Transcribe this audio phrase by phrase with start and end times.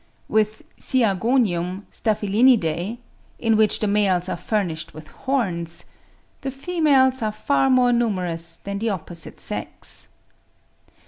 [0.27, 2.97] With Siagonium (Staphylinidae),
[3.37, 5.85] in which the males are furnished with horns,
[6.41, 10.07] "the females are far more numerous than the opposite sex."